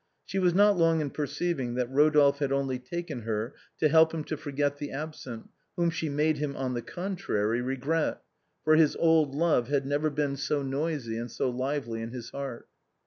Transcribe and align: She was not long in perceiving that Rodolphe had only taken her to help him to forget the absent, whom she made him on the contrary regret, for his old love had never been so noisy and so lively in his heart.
She 0.25 0.39
was 0.39 0.55
not 0.55 0.77
long 0.79 0.99
in 0.99 1.11
perceiving 1.11 1.75
that 1.75 1.87
Rodolphe 1.87 2.39
had 2.39 2.51
only 2.51 2.79
taken 2.79 3.21
her 3.21 3.53
to 3.77 3.87
help 3.87 4.15
him 4.15 4.23
to 4.23 4.35
forget 4.35 4.77
the 4.77 4.89
absent, 4.91 5.47
whom 5.75 5.91
she 5.91 6.09
made 6.09 6.39
him 6.39 6.55
on 6.55 6.73
the 6.73 6.81
contrary 6.81 7.61
regret, 7.61 8.23
for 8.63 8.75
his 8.75 8.95
old 8.95 9.35
love 9.35 9.67
had 9.67 9.85
never 9.85 10.09
been 10.09 10.37
so 10.37 10.63
noisy 10.63 11.19
and 11.19 11.29
so 11.29 11.51
lively 11.51 12.01
in 12.01 12.09
his 12.09 12.31
heart. 12.31 12.67